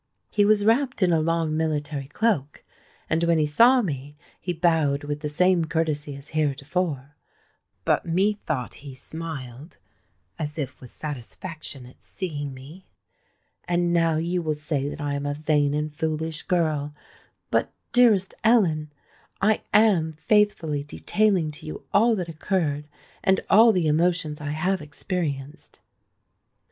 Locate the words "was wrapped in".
0.45-1.13